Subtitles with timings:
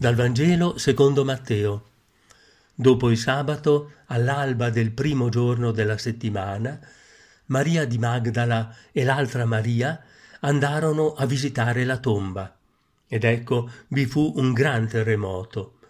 [0.00, 1.88] Dal Vangelo secondo Matteo.
[2.74, 6.80] Dopo il sabato, all'alba del primo giorno della settimana,
[7.48, 10.02] Maria di Magdala e l'altra Maria
[10.40, 12.56] andarono a visitare la tomba.
[13.06, 15.80] Ed ecco vi fu un gran terremoto.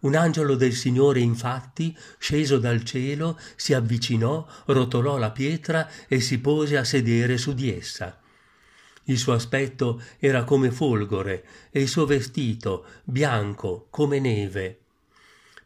[0.00, 6.40] Un angelo del Signore infatti, sceso dal cielo, si avvicinò, rotolò la pietra e si
[6.40, 8.18] pose a sedere su di essa.
[9.10, 14.78] Il suo aspetto era come folgore e il suo vestito bianco come neve.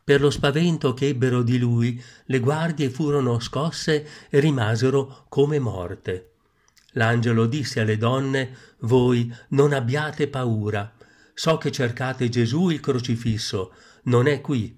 [0.02, 6.30] Per lo spavento che ebbero di lui, le guardie furono scosse e rimasero come morte.
[6.92, 10.94] L'angelo disse alle donne, voi non abbiate paura.
[11.34, 13.72] So che cercate Gesù il crocifisso,
[14.04, 14.74] non è qui.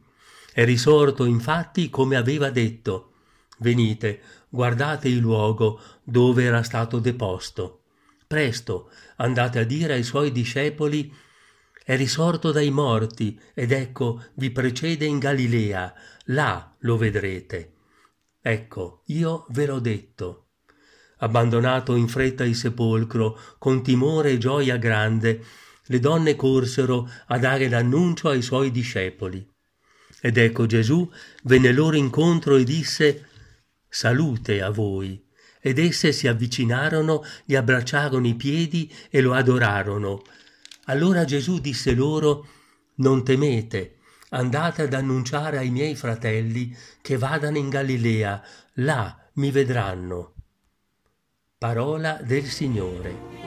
[0.52, 3.12] È risorto infatti come aveva detto.
[3.58, 7.82] Venite, guardate il luogo dove era stato deposto.
[8.26, 11.14] Presto andate a dire ai suoi discepoli
[11.84, 15.94] è risorto dai morti ed ecco vi precede in Galilea,
[16.26, 17.74] là lo vedrete.
[18.40, 20.48] Ecco, io ve l'ho detto.
[21.18, 25.44] Abbandonato in fretta il sepolcro, con timore e gioia grande,
[25.84, 29.48] le donne corsero a dare l'annuncio ai suoi discepoli.
[30.20, 31.08] Ed ecco Gesù
[31.44, 33.28] venne loro incontro e disse
[33.88, 35.25] Salute a voi
[35.66, 40.22] ed esse si avvicinarono, gli abbracciarono i piedi e lo adorarono.
[40.84, 42.46] Allora Gesù disse loro,
[42.98, 43.96] Non temete,
[44.28, 46.72] andate ad annunciare ai miei fratelli
[47.02, 48.40] che vadano in Galilea,
[48.74, 50.34] là mi vedranno.
[51.58, 53.45] Parola del Signore.